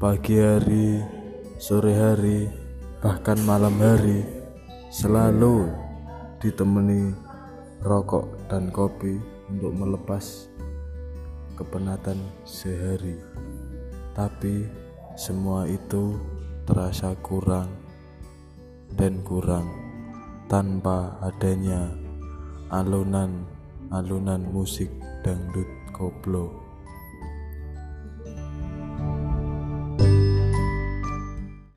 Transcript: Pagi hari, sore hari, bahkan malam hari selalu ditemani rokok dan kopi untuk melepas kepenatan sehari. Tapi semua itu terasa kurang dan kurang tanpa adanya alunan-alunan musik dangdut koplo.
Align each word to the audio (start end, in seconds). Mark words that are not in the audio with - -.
Pagi 0.00 0.40
hari, 0.40 0.96
sore 1.60 1.92
hari, 1.92 2.48
bahkan 3.04 3.36
malam 3.44 3.76
hari 3.76 4.24
selalu 4.88 5.68
ditemani 6.40 7.12
rokok 7.84 8.48
dan 8.48 8.72
kopi 8.72 9.20
untuk 9.52 9.76
melepas 9.76 10.48
kepenatan 11.52 12.16
sehari. 12.48 13.20
Tapi 14.16 14.64
semua 15.20 15.68
itu 15.68 16.16
terasa 16.64 17.12
kurang 17.20 17.68
dan 18.96 19.20
kurang 19.20 19.68
tanpa 20.48 21.20
adanya 21.20 21.92
alunan-alunan 22.72 24.48
musik 24.48 24.88
dangdut 25.20 25.68
koplo. 25.92 26.69